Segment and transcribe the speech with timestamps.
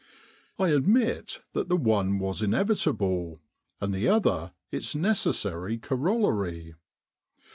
[0.57, 3.39] I admit that the one was inevitable,
[3.79, 6.73] and the other its necessary corol lary.